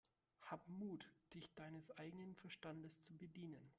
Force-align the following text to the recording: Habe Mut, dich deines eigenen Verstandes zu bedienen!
Habe 0.41 0.67
Mut, 0.71 1.05
dich 1.35 1.53
deines 1.53 1.95
eigenen 1.99 2.33
Verstandes 2.35 2.99
zu 3.01 3.15
bedienen! 3.17 3.69